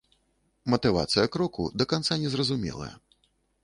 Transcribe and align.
Матывацыя 0.75 1.27
кроку 1.37 1.69
да 1.81 1.89
канца 1.95 2.21
незразумелая. 2.25 2.93